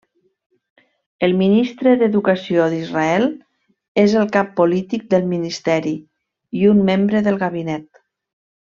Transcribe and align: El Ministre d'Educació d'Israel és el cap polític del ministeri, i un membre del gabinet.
El 1.27 1.35
Ministre 1.41 1.93
d'Educació 1.99 2.65
d'Israel 2.73 3.27
és 4.05 4.17
el 4.23 4.27
cap 4.39 4.51
polític 4.63 5.07
del 5.15 5.31
ministeri, 5.37 5.95
i 6.63 6.69
un 6.75 6.85
membre 6.93 7.27
del 7.31 7.43
gabinet. 7.47 8.03